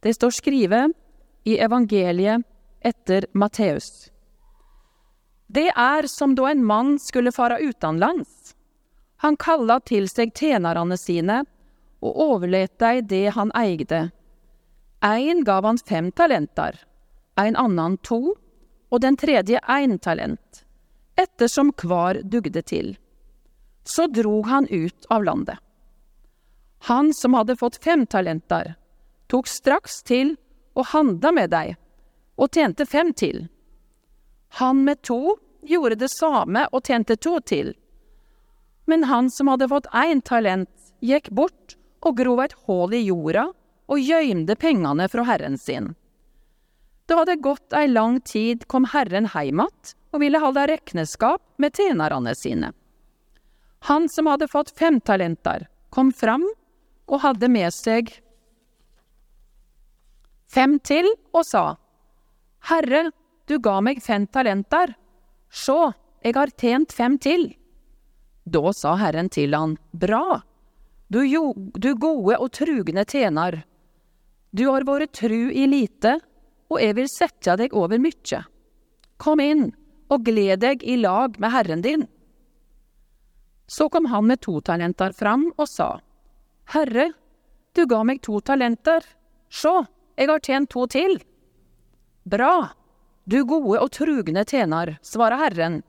Det 0.00 0.14
står 0.14 0.30
skrevet 0.30 0.92
i 1.44 1.58
evangeliet 1.58 2.44
etter 2.80 3.26
Matteus. 3.32 4.10
Det 5.48 5.70
er 5.74 6.06
som 6.06 6.34
da 6.36 6.50
en 6.50 6.64
mann 6.64 6.98
skulle 7.00 7.32
fara 7.32 7.58
utenlands. 7.58 8.54
Han 9.24 9.36
kalla 9.36 9.80
til 9.80 10.06
seg 10.10 10.34
tjenerne 10.36 10.98
sine 11.00 11.40
og 12.04 12.20
overlet 12.28 12.76
dem 12.78 13.06
det 13.10 13.26
han 13.34 13.50
eide. 13.58 14.10
Ein 15.02 15.42
gav 15.46 15.64
han 15.66 15.78
fem 15.78 16.12
talenter, 16.12 16.76
ein 17.38 17.56
annan 17.56 17.96
to, 18.02 18.34
og 18.90 19.00
den 19.02 19.16
tredje 19.16 19.60
ein 19.68 19.98
talent, 19.98 20.64
ettersom 21.16 21.72
hver 21.82 22.22
dugde 22.22 22.62
til. 22.62 22.96
Så 23.84 24.06
drog 24.06 24.46
han 24.46 24.68
ut 24.70 25.06
av 25.10 25.24
landet. 25.24 25.58
Han 26.86 27.12
som 27.14 27.34
hadde 27.34 27.56
fått 27.58 27.80
fem 27.82 28.06
talenter, 28.06 28.76
tok 29.28 29.48
straks 29.48 30.02
til 30.02 30.36
og 30.78 30.90
handla 30.92 31.32
med 31.34 31.52
deg, 31.52 31.76
og 32.38 32.52
tjente 32.54 32.86
fem 32.86 33.12
til. 33.12 33.46
Han 34.60 34.84
med 34.86 35.02
to 35.02 35.36
gjorde 35.68 35.98
det 36.00 36.10
samme 36.14 36.64
og 36.72 36.84
tjente 36.86 37.16
to 37.16 37.38
til. 37.40 37.74
Men 38.88 39.04
han 39.10 39.28
som 39.30 39.50
hadde 39.52 39.68
fått 39.68 39.90
én 39.92 40.22
talent, 40.24 40.70
gikk 41.04 41.30
bort 41.30 41.76
og 42.00 42.16
grov 42.18 42.40
et 42.46 42.54
hull 42.66 42.94
i 42.94 43.04
jorda 43.04 43.48
og 43.88 44.00
gjøymde 44.02 44.56
pengene 44.60 45.08
fra 45.12 45.24
herren 45.28 45.58
sin. 45.60 45.92
Da 47.08 47.20
hadde 47.20 47.38
gått 47.40 47.72
ei 47.72 47.86
lang 47.88 48.20
tid, 48.20 48.66
kom 48.68 48.84
herren 48.92 49.30
heim 49.34 49.60
att 49.60 49.94
og 50.12 50.20
ville 50.20 50.40
holde 50.40 50.66
rekneskap 50.66 51.42
med 51.56 51.76
tjenerne 51.76 52.34
sine. 52.34 52.72
Han 53.88 54.08
som 54.08 54.26
hadde 54.26 54.48
fått 54.48 54.72
fem 54.78 55.00
talenter, 55.00 55.68
kom 55.90 56.12
fram 56.12 56.44
og 57.08 57.20
hadde 57.20 57.48
med 57.48 57.72
seg 57.72 58.10
fem 60.48 60.78
til 60.80 61.08
og 61.32 61.44
sa, 61.46 61.64
Herre, 62.68 63.08
du 63.48 63.58
ga 63.62 63.78
meg 63.84 64.02
fem 64.04 64.26
talenter. 64.26 64.92
Sjå, 65.48 65.92
jeg 66.24 66.34
har 66.36 66.52
tjent 66.58 66.92
fem 66.92 67.16
til. 67.22 67.50
Da 68.48 68.72
sa 68.76 68.96
Herren 69.00 69.30
til 69.32 69.54
han, 69.56 69.76
Bra, 69.92 70.40
du, 71.08 71.22
jo, 71.24 71.52
du 71.56 71.94
gode 71.96 72.36
og 72.36 72.50
trugne 72.52 73.04
tjener. 73.08 73.62
Du 74.52 74.66
har 74.68 74.84
vært 74.88 75.14
tru 75.20 75.48
i 75.52 75.66
lite, 75.68 76.18
og 76.68 76.80
jeg 76.82 76.96
vil 76.98 77.08
sette 77.08 77.56
deg 77.60 77.76
over 77.76 78.00
mykje. 78.00 78.42
Kom 79.20 79.40
inn 79.40 79.70
og 80.12 80.24
gled 80.24 80.60
deg 80.64 80.84
i 80.84 80.96
lag 81.00 81.36
med 81.40 81.52
Herren 81.52 81.84
din. 81.84 82.06
Så 83.68 83.88
kom 83.92 84.08
han 84.08 84.28
med 84.28 84.40
to 84.44 84.60
talenter 84.64 85.12
fram 85.16 85.50
og 85.56 85.68
sa, 85.68 85.98
Herre, 86.72 87.10
du 87.76 87.84
ga 87.88 88.02
meg 88.04 88.20
to 88.24 88.40
talenter. 88.40 89.04
Sjå, 89.48 89.84
jeg 90.18 90.30
har 90.30 90.42
tjent 90.42 90.70
to 90.72 90.84
til. 90.90 91.18
Bra, 92.28 92.74
du 93.28 93.42
gode 93.46 93.78
og 93.78 93.92
trugne 93.94 94.42
tjener, 94.48 94.96
svarer 95.06 95.38
Herren. 95.44 95.82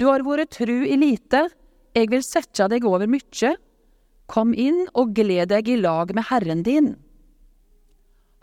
Du 0.00 0.06
har 0.08 0.24
vært 0.24 0.56
tru 0.56 0.86
i 0.86 0.96
lite, 0.96 1.48
jeg 1.96 2.08
vil 2.12 2.24
sette 2.24 2.68
deg 2.72 2.86
over 2.88 3.10
mykje. 3.10 3.56
Kom 4.30 4.54
inn 4.54 4.86
og 4.94 5.12
gled 5.16 5.50
deg 5.52 5.68
i 5.68 5.78
lag 5.80 6.12
med 6.16 6.28
Herren 6.30 6.64
din. 6.64 6.94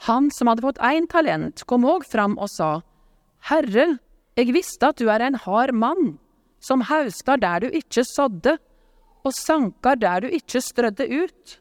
Han 0.05 0.29
som 0.35 0.49
hadde 0.51 0.65
fått 0.65 0.81
én 0.83 1.07
talent, 1.09 1.63
kom 1.65 1.85
òg 1.87 2.05
fram 2.05 2.35
og 2.37 2.51
sa, 2.51 2.81
Herre, 3.49 3.95
jeg 4.35 4.51
visste 4.53 4.89
at 4.91 4.99
du 4.99 5.09
er 5.09 5.23
en 5.23 5.37
hard 5.39 5.71
mann, 5.73 6.17
som 6.59 6.83
haustar 6.85 7.39
der 7.39 7.63
du 7.63 7.77
ikke 7.77 8.03
sådde, 8.03 8.57
og 9.25 9.33
sankar 9.33 9.97
der 10.01 10.25
du 10.25 10.33
ikke 10.35 10.61
strødde 10.61 11.07
ut. 11.07 11.55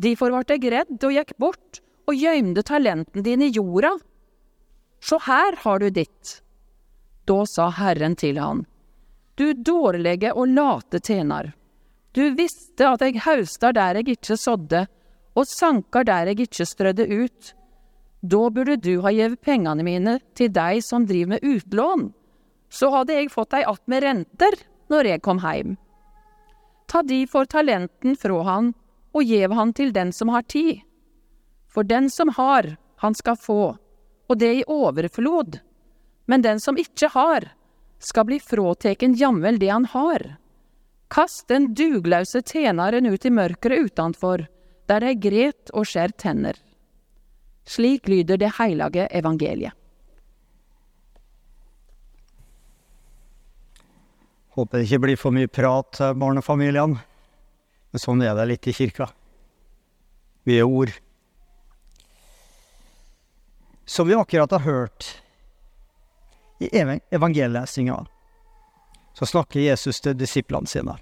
Derfor 0.00 0.32
vart 0.32 0.50
jeg 0.50 0.72
redd 0.72 1.04
og 1.04 1.14
gikk 1.14 1.36
bort 1.38 1.82
og 2.08 2.16
gjøymde 2.16 2.64
talenten 2.64 3.24
din 3.24 3.44
i 3.44 3.52
jorda. 3.52 3.92
«Så 5.00 5.20
her 5.26 5.56
har 5.62 5.78
du 5.78 5.90
ditt. 5.90 6.40
Da 7.28 7.44
sa 7.46 7.68
Herren 7.70 8.16
til 8.16 8.40
han, 8.40 8.64
Du 9.36 9.52
dårlige 9.52 10.32
og 10.34 10.48
late 10.48 10.98
tjener. 10.98 11.52
Du 12.12 12.34
visste 12.34 12.88
at 12.88 13.00
jeg 13.04 13.20
haustar 13.22 13.72
der 13.72 14.00
jeg 14.00 14.16
ikke 14.16 14.36
sådde, 14.36 14.86
og 15.36 15.46
sankar 15.46 16.04
der 16.04 16.32
jeg 16.32 16.40
ikke 16.40 16.66
strødde 16.66 17.06
ut. 17.06 17.52
Da 18.22 18.48
burde 18.50 18.76
du 18.82 19.00
ha 19.04 19.12
gjeve 19.14 19.36
pengene 19.36 19.84
mine 19.86 20.16
til 20.34 20.50
deg 20.50 20.82
som 20.82 21.06
driver 21.06 21.36
med 21.36 21.44
utlån. 21.46 22.08
Så 22.68 22.90
hadde 22.90 23.14
jeg 23.14 23.30
fått 23.30 23.50
dei 23.50 23.62
att 23.62 23.86
med 23.86 24.02
renter 24.02 24.58
når 24.90 25.04
jeg 25.04 25.22
kom 25.22 25.38
heim. 25.38 25.76
Ta 26.88 27.02
de 27.02 27.26
for 27.26 27.44
talenten 27.44 28.16
fra 28.16 28.42
han, 28.42 28.74
og 29.14 29.22
gjev 29.22 29.52
han 29.52 29.72
til 29.72 29.92
den 29.92 30.12
som 30.12 30.28
har 30.28 30.42
tid. 30.42 30.80
For 31.68 31.84
den 31.84 32.10
som 32.10 32.32
har, 32.36 32.76
han 32.96 33.14
skal 33.14 33.36
få, 33.36 33.62
og 34.28 34.38
det 34.38 34.52
i 34.60 34.66
overflod. 34.66 35.60
Men 36.26 36.42
den 36.42 36.60
som 36.60 36.76
ikke 36.80 37.10
har, 37.14 37.50
skal 37.98 38.26
bli 38.28 38.40
fråteken 38.40 39.14
jamvel 39.14 39.58
det 39.58 39.70
han 39.72 39.84
har. 39.84 40.36
Kast 41.08 41.48
den 41.48 41.72
duglause 41.74 42.42
tjeneren 42.42 43.06
ut 43.06 43.24
i 43.24 43.32
mørket 43.32 43.90
utenfor, 43.90 44.46
der 44.88 45.04
de 45.04 45.14
gret 45.20 45.72
og 45.72 45.88
skjær 45.88 46.12
tenner. 46.20 46.56
Slik 47.68 48.08
lyder 48.08 48.40
det 48.40 48.54
heilage 48.58 49.08
evangeliet. 49.12 49.72
Håper 54.56 54.80
det 54.80 54.88
ikke 54.88 55.02
blir 55.04 55.18
for 55.20 55.34
mye 55.36 55.48
prat 55.48 55.92
til 55.94 56.16
barnefamiliene. 56.18 56.98
Men 57.88 58.02
sånn 58.02 58.24
er 58.24 58.34
det 58.36 58.48
litt 58.50 58.66
i 58.68 58.74
kirka. 58.74 59.06
Vi 60.48 60.56
er 60.58 60.66
ord. 60.66 60.90
Som 63.88 64.08
vi 64.08 64.14
akkurat 64.14 64.50
har 64.50 64.58
hørt 64.58 65.22
i 66.60 66.68
evangelielesinga, 67.10 68.06
så 69.14 69.26
snakker 69.26 69.60
Jesus 69.60 70.00
til 70.04 70.18
disiplene 70.18 70.68
sine. 70.68 70.98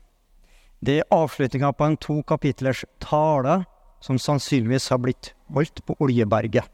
Det 0.78 1.00
er 1.00 1.10
avslutninga 1.10 1.72
på 1.74 1.88
en 1.88 1.98
to 1.98 2.20
kapitlers 2.22 2.84
tale 3.02 3.64
som 4.04 4.20
sannsynligvis 4.22 4.86
har 4.94 5.02
blitt 5.02 5.32
holdt 5.50 5.82
på 5.82 5.98
Oljeberget. 5.98 6.70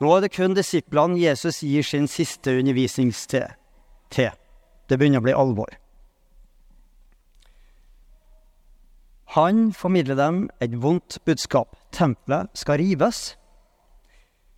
Nå 0.00 0.16
er 0.16 0.24
det 0.24 0.32
kun 0.32 0.56
disiplene 0.56 1.20
Jesus 1.20 1.60
gir 1.60 1.84
sin 1.84 2.08
siste 2.08 2.56
undervisningstid 2.56 3.52
til. 4.08 4.32
Det 4.88 4.96
begynner 4.96 5.20
å 5.20 5.28
bli 5.28 5.36
alvor. 5.36 5.76
Han 9.36 9.72
formidler 9.76 10.16
dem 10.16 10.46
et 10.64 10.72
vondt 10.80 11.18
budskap. 11.28 11.76
Tempelet 11.92 12.48
skal 12.56 12.80
rives. 12.80 13.34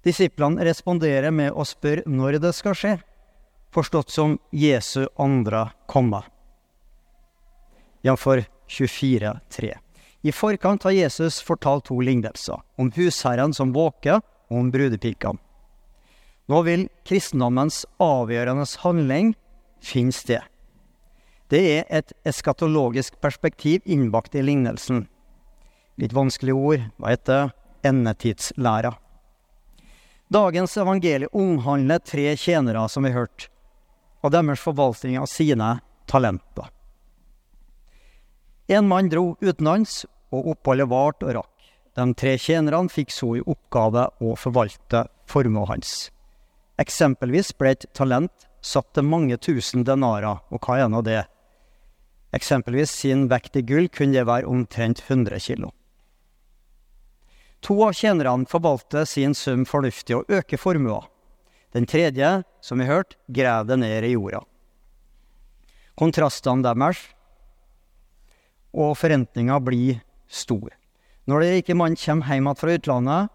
Disiplene 0.08 0.64
responderer 0.64 1.34
med 1.34 1.52
å 1.52 1.66
spørre 1.68 2.06
når 2.08 2.38
det 2.40 2.54
skal 2.56 2.76
skje, 2.78 2.94
forstått 3.74 4.14
som 4.14 4.38
Jesu 4.56 5.04
andre 5.20 5.66
komme. 5.90 6.22
Jf. 8.06 8.24
24,3. 8.68 9.74
I 10.28 10.32
forkant 10.32 10.84
har 10.84 10.92
Jesus 10.92 11.38
fortalt 11.44 11.86
to 11.88 11.98
lignelser, 12.04 12.60
om 12.76 12.90
husherren 12.96 13.54
som 13.56 13.72
våker, 13.72 14.20
og 14.48 14.56
om 14.62 14.70
brudepikene. 14.72 15.40
Nå 16.48 16.62
vil 16.64 16.86
kristendommens 17.04 17.82
avgjørende 18.00 18.64
handling 18.80 19.34
finne 19.84 20.16
sted. 20.16 20.40
Det 21.52 21.60
er 21.60 21.84
et 22.00 22.14
eskatologisk 22.28 23.20
perspektiv 23.20 23.84
innbakt 23.84 24.36
i 24.36 24.44
lignelsen. 24.44 25.04
Litt 26.00 26.16
vanskelige 26.16 26.56
ord, 26.56 26.88
hva 26.96 27.12
heter 27.12 27.52
endetidslæra. 27.84 28.94
Dagens 30.28 30.76
evangelie 30.76 31.28
omhandler 31.32 31.98
tre 31.98 32.36
tjenere, 32.36 32.82
som 32.88 33.06
vi 33.06 33.14
hørte, 33.14 33.48
og 34.20 34.34
deres 34.34 34.60
forvaltning 34.60 35.16
av 35.16 35.28
sine 35.30 35.78
talenter. 36.10 36.68
En 38.68 38.84
mann 38.90 39.08
dro 39.08 39.38
utenlands, 39.40 40.02
og 40.28 40.50
oppholdet 40.52 40.90
varte 40.90 41.24
og 41.24 41.38
rakk. 41.38 41.70
De 41.96 42.04
tre 42.12 42.34
tjenerne 42.36 42.92
fikk 42.92 43.14
så 43.14 43.30
i 43.38 43.40
oppgave 43.40 44.04
å 44.20 44.34
forvalte 44.36 45.06
formuen 45.24 45.70
hans. 45.70 46.10
Eksempelvis 46.78 47.54
ble 47.56 47.72
et 47.72 47.88
talent 47.96 48.44
satt 48.60 48.92
til 48.92 49.08
mange 49.08 49.38
tusen 49.40 49.86
denarer, 49.88 50.44
og 50.52 50.60
hva 50.60 50.76
er 50.82 50.92
nå 50.92 51.00
det? 51.08 51.22
Eksempelvis 52.36 52.92
sin 52.92 53.24
vekt 53.32 53.56
i 53.56 53.64
gull 53.64 53.88
kunne 53.88 54.20
det 54.20 54.28
være 54.28 54.46
omtrent 54.46 55.00
100 55.08 55.40
kilo. 55.40 55.72
To 57.66 57.80
av 57.88 57.92
tjenerne 57.92 58.46
forvalter 58.48 59.06
sin 59.08 59.34
sum 59.34 59.64
fornuftig 59.66 60.16
og 60.16 60.30
øker 60.30 60.60
formua. 60.60 61.02
Den 61.74 61.86
tredje, 61.86 62.42
som 62.60 62.78
vi 62.78 62.86
hørte, 62.88 63.18
graver 63.28 63.72
det 63.72 63.78
ned 63.82 64.06
i 64.06 64.14
jorda. 64.14 64.44
Kontrastene 65.98 66.62
deres 66.64 67.00
og 68.72 68.94
forrentninga 69.00 69.58
blir 69.64 69.98
stor. 70.28 70.70
Når 71.28 71.42
den 71.42 71.54
rike 71.56 71.74
mannen 71.76 71.98
kommer 71.98 72.30
hjem 72.30 72.46
igjen 72.46 72.60
fra 72.60 72.76
utlandet, 72.78 73.34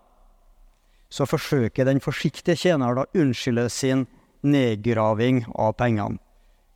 så 1.13 1.27
forsøker 1.29 1.85
den 1.85 2.01
forsiktige 2.01 2.57
tjeneren 2.57 3.03
å 3.03 3.09
unnskylde 3.13 3.67
sin 3.69 4.07
nedgraving 4.41 5.43
av 5.53 5.75
pengene. 5.77 6.17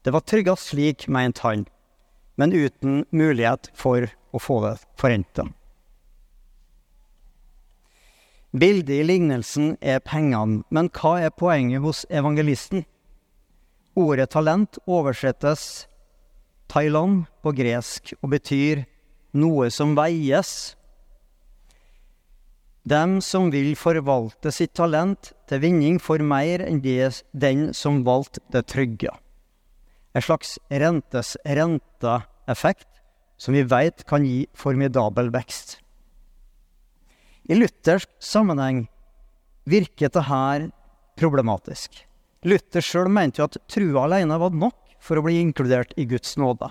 Det 0.05 0.13
var 0.13 0.25
tryggest 0.29 0.71
slik, 0.71 1.07
mente 1.07 1.41
han, 1.41 1.65
men 2.37 2.53
uten 2.53 3.01
mulighet 3.09 3.71
for 3.75 4.05
å 4.31 4.39
få 4.39 4.59
det 4.67 4.75
forrenta. 4.99 5.47
Bildet 8.55 8.93
i 8.95 9.03
lignelsen 9.03 9.73
er 9.83 9.99
pengene, 9.99 10.63
men 10.71 10.87
hva 10.95 11.17
er 11.19 11.33
poenget 11.35 11.83
hos 11.83 12.05
evangelisten? 12.07 12.85
Ordet 13.97 14.29
talent 14.31 14.77
oversettes 14.87 15.87
Thailand 16.71 17.25
på 17.43 17.51
gresk 17.57 18.13
og 18.21 18.31
betyr 18.31 18.85
noe 19.35 19.67
som 19.73 19.97
veies. 19.97 20.77
Dem 22.87 23.17
som 23.19 23.49
vil 23.51 23.73
forvalte 23.75 24.53
sitt 24.55 24.71
talent 24.79 25.33
til 25.49 25.59
vinning, 25.59 25.97
får 25.99 26.23
mer 26.23 26.63
enn 26.63 26.79
det, 26.79 27.23
den 27.33 27.73
som 27.75 28.05
valgte 28.07 28.39
det 28.53 28.63
trygge. 28.71 29.11
En 30.15 30.23
slags 30.23 30.55
rentes 30.71 31.35
renteeffekt 31.43 33.03
som 33.37 33.57
vi 33.57 33.65
vet 33.67 34.07
kan 34.07 34.23
gi 34.23 34.45
formidabel 34.55 35.33
vekst. 35.35 35.81
I 37.47 37.55
luthersk 37.55 38.09
sammenheng 38.19 38.85
virker 39.67 40.11
dette 40.11 40.71
problematisk. 41.17 42.03
Luther 42.43 42.83
sjøl 42.83 43.09
mente 43.11 43.41
jo 43.41 43.47
at 43.47 43.57
trua 43.71 44.05
alene 44.05 44.37
var 44.39 44.51
nok 44.53 44.97
for 45.03 45.19
å 45.19 45.23
bli 45.25 45.39
inkludert 45.41 45.93
i 45.97 46.05
Guds 46.05 46.35
nåde. 46.37 46.69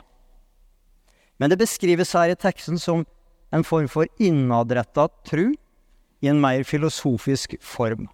Men 1.40 1.52
det 1.52 1.60
beskrives 1.60 2.14
her 2.16 2.32
i 2.32 2.38
teksten 2.38 2.78
som 2.80 3.04
en 3.52 3.64
form 3.64 3.88
for 3.88 4.08
innadretta 4.18 5.08
tru 5.28 5.54
i 6.20 6.28
en 6.28 6.40
mer 6.40 6.64
filosofisk 6.64 7.56
form. 7.60 8.06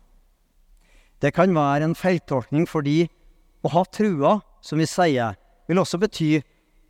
Det 1.22 1.30
kan 1.34 1.54
være 1.54 1.86
en 1.86 1.98
feiltolkning 1.98 2.66
fordi 2.66 3.06
å 3.62 3.70
ha 3.76 3.84
trua, 3.86 4.40
som 4.62 4.80
vi 4.82 4.88
sier, 4.90 5.36
vil 5.70 5.78
også 5.78 6.00
bety 6.02 6.32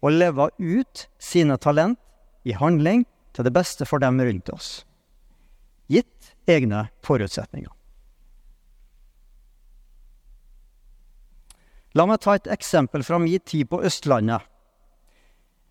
å 0.02 0.12
leve 0.12 0.48
ut 0.58 1.06
sine 1.20 1.58
talent 1.60 2.00
i 2.48 2.56
handling 2.56 3.04
til 3.36 3.46
det 3.46 3.52
beste 3.54 3.86
for 3.88 4.02
dem 4.02 4.20
rundt 4.20 4.48
oss, 4.52 4.82
gitt 5.90 6.34
egne 6.46 6.86
forutsetninger. 7.04 7.70
La 11.92 12.06
meg 12.08 12.22
ta 12.24 12.38
et 12.38 12.48
eksempel 12.54 13.04
fra 13.04 13.18
min 13.20 13.42
tid 13.44 13.68
på 13.68 13.82
Østlandet. 13.84 14.40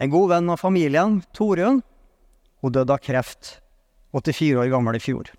En 0.02 0.10
god 0.10 0.30
venn 0.34 0.50
av 0.50 0.62
familien, 0.62 1.20
Torunn, 1.34 1.82
hun 2.62 2.74
døde 2.74 2.94
av 2.94 3.02
kreft, 3.02 3.58
84 4.14 4.60
år 4.62 4.70
gammel 4.70 4.98
i 4.98 5.02
fjor. 5.02 5.32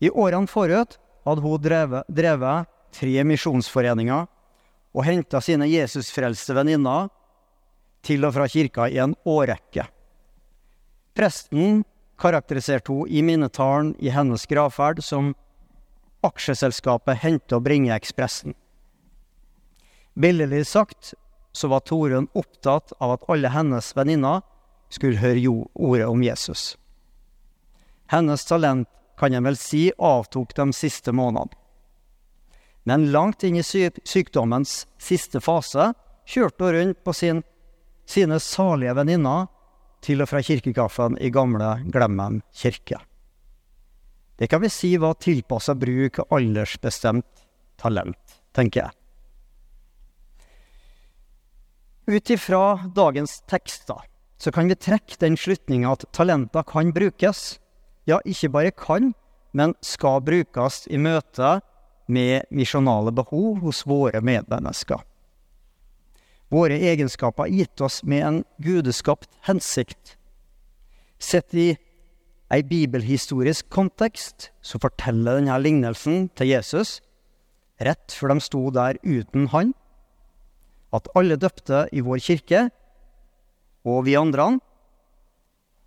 I 0.00 0.08
årene 0.08 0.48
forut 0.48 0.96
hadde 1.28 1.44
hun 1.44 1.60
drevet, 1.60 2.08
drevet 2.08 2.68
tre 2.96 3.24
misjonsforeninger 3.28 4.28
og 4.90 5.06
henta 5.06 5.40
sine 5.44 5.68
Jesusfrelste 5.70 6.56
venninner 6.56 7.10
til 8.04 8.24
og 8.24 8.34
fra 8.34 8.48
kirka 8.48 8.88
i 8.88 8.98
en 9.02 9.14
årrekke. 9.28 9.84
Presten 11.16 11.82
karakteriserte 12.20 12.92
hun 12.92 13.08
i 13.08 13.22
minnetalen 13.22 13.94
i 13.98 14.12
hennes 14.12 14.46
gravferd 14.46 15.02
som 15.04 15.32
aksjeselskapet 16.26 17.22
Hente 17.22 17.56
og 17.56 17.64
bringe-ekspressen. 17.64 18.54
Billedlig 20.14 20.66
sagt 20.68 21.14
så 21.52 21.68
var 21.68 21.80
Torunn 21.80 22.28
opptatt 22.36 22.92
av 22.98 23.16
at 23.16 23.26
alle 23.32 23.50
hennes 23.50 23.92
venninner 23.96 24.42
skulle 24.90 25.22
høre 25.22 25.40
jo 25.40 25.54
ordet 25.74 26.08
om 26.10 26.22
Jesus. 26.22 26.76
Hennes 28.10 28.44
talent 28.44 28.88
kan 29.18 29.34
en 29.34 29.46
vel 29.46 29.56
si 29.56 29.90
avtok 29.96 30.54
de 30.56 30.70
siste 30.76 31.12
månedene. 31.12 31.56
Men 32.88 33.10
langt 33.12 33.44
inn 33.44 33.58
i 33.60 33.64
sykdommens 33.64 34.86
siste 34.98 35.40
fase 35.44 35.90
kjørte 36.26 36.64
hun 36.64 36.74
rundt 36.74 37.02
på 37.04 37.12
sin, 37.14 37.42
sine 38.08 38.40
salige 38.40 38.94
venninner 38.96 39.50
til 40.04 40.22
og 40.24 40.30
fra 40.30 40.42
kirkekaffen 40.44 41.18
i 41.20 41.30
gamle 41.32 41.76
Glemmen 41.92 42.40
kirke. 42.56 43.00
Det 44.40 44.48
kan 44.48 44.62
vi 44.62 44.70
si 44.72 44.94
var 44.96 45.18
tilpassa 45.20 45.74
bruk 45.76 46.22
av 46.22 46.38
aldersbestemt 46.38 47.44
talent, 47.80 48.38
tenker 48.56 48.86
jeg. 48.86 48.96
Ut 52.10 52.30
ifra 52.32 52.88
dagens 52.96 53.42
tekster 53.46 54.00
så 54.40 54.50
kan 54.50 54.70
vi 54.72 54.78
trekke 54.80 55.18
den 55.20 55.36
slutninga 55.36 55.92
at 55.92 56.06
talenter 56.16 56.64
kan 56.64 56.94
brukes, 56.96 57.58
ja, 58.08 58.16
ikke 58.24 58.48
bare 58.54 58.72
kan, 58.72 59.12
men 59.52 59.74
skal 59.84 60.24
brukes 60.24 60.86
i 60.88 60.96
møte 60.96 61.58
med 62.08 62.48
misjonale 62.50 63.12
behov 63.12 63.60
hos 63.66 63.84
våre 63.86 64.22
medmennesker. 64.24 65.04
Våre 66.50 66.80
egenskaper 66.82 67.46
er 67.46 67.62
gitt 67.62 67.82
oss 67.84 68.00
med 68.02 68.24
en 68.26 68.40
gudeskapt 68.62 69.30
hensikt. 69.46 70.16
Sett 71.20 71.54
i 71.54 71.68
ei 72.50 72.62
bibelhistorisk 72.66 73.68
kontekst 73.70 74.48
så 74.66 74.80
forteller 74.82 75.38
denne 75.38 75.58
lignelsen 75.62 76.26
til 76.34 76.50
Jesus, 76.50 76.98
rett 77.78 78.10
før 78.10 78.34
de 78.34 78.42
sto 78.42 78.64
der 78.74 78.98
uten 79.06 79.46
han, 79.54 79.70
at 80.90 81.06
alle 81.14 81.38
døpte 81.38 81.84
i 81.94 82.02
vår 82.02 82.18
kirke, 82.24 82.66
og 83.86 84.04
vi 84.08 84.18
andre, 84.18 84.56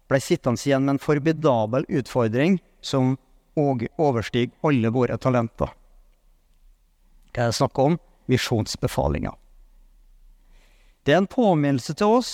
blei 0.07 0.21
sittende 0.23 0.63
igjen 0.63 0.87
med 0.87 0.95
en 0.95 1.03
formidabel 1.03 1.85
utfordring 1.91 2.57
som 2.81 3.17
overstiger 3.59 4.55
alle 4.63 4.95
våre 4.95 5.19
talenter. 5.19 5.75
Hva 7.33 7.47
er 7.47 7.51
det 7.51 7.59
snakk 7.59 7.79
om? 7.83 7.99
Visjonsbefalinga. 8.31 9.33
Det 11.03 11.13
er 11.13 11.19
en 11.19 11.27
påminnelse 11.27 11.95
til 11.99 12.19
oss 12.19 12.33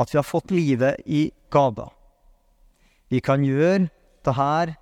at 0.00 0.12
vi 0.12 0.18
har 0.18 0.26
fått 0.26 0.52
livet 0.52 1.00
i 1.06 1.30
gave. 1.52 1.88
Vi 3.08 3.20
kan 3.24 3.44
gjøre 3.44 3.88
dette 4.24 4.76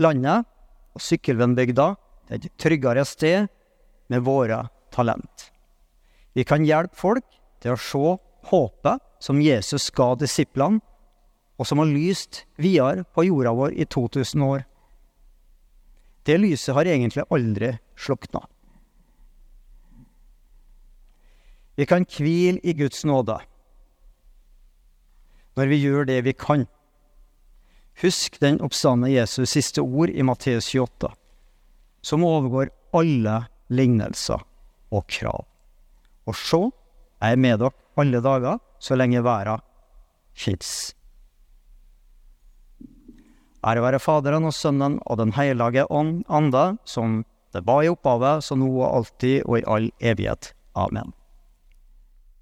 landet 0.00 0.48
og 0.96 1.04
sykkelvennbygda 1.04 1.92
til 2.28 2.38
et 2.38 2.48
tryggere 2.60 3.04
sted 3.08 3.48
med 4.08 4.24
våre 4.24 4.64
talent. 4.94 5.50
Vi 6.32 6.44
kan 6.48 6.64
hjelpe 6.64 6.96
folk 6.96 7.26
til 7.62 7.74
å 7.74 7.80
se 7.82 8.16
håpet 8.48 9.04
som 9.22 9.40
Jesus 9.42 9.90
ga 9.94 10.14
disiplene 10.18 10.80
og 11.58 11.66
som 11.66 11.80
har 11.82 11.90
lyst 11.90 12.44
videre 12.56 13.04
på 13.14 13.26
jorda 13.26 13.52
vår 13.58 13.74
i 13.74 13.84
2000 13.84 14.44
år. 14.46 14.62
Det 16.24 16.36
lyset 16.38 16.76
har 16.76 16.86
egentlig 16.86 17.24
aldri 17.34 17.72
slukna. 17.98 18.44
Vi 21.78 21.86
kan 21.86 22.06
hvile 22.10 22.58
i 22.66 22.74
Guds 22.74 23.04
nåde 23.06 23.38
når 25.58 25.70
vi 25.72 25.78
gjør 25.82 26.06
det 26.06 26.20
vi 26.22 26.34
kan. 26.38 26.66
Husk 27.98 28.36
den 28.38 28.60
oppstandende 28.62 29.10
Jesus' 29.10 29.50
siste 29.50 29.82
ord 29.82 30.10
i 30.10 30.22
Matteus 30.22 30.68
28, 30.70 31.10
som 32.02 32.26
overgår 32.26 32.70
alle 32.94 33.40
lignelser 33.74 34.44
og 34.94 35.08
krav. 35.10 35.48
Og 36.30 36.38
se, 36.38 36.60
jeg 37.18 37.34
er 37.34 37.42
med 37.42 37.58
dere 37.58 37.74
alle 37.98 38.22
dager 38.22 38.62
så 38.78 38.94
lenge 38.94 39.24
verden 39.26 39.64
fins. 40.38 40.94
Ære 43.66 43.82
være 43.82 43.98
Faderen 43.98 44.46
og 44.46 44.54
Sønnen 44.54 45.00
og 45.02 45.18
Den 45.18 45.34
hellige 45.34 45.88
ånd, 45.90 46.22
Ande, 46.30 46.78
som 46.86 47.24
det 47.52 47.64
ba 47.66 47.80
i 47.82 47.90
opphavet, 47.90 48.44
så 48.46 48.54
nå 48.54 48.70
og 48.78 48.92
alltid 49.00 49.42
og 49.42 49.58
i 49.58 49.66
all 49.66 49.90
evighet. 49.98 50.52
Amen. 50.78 51.10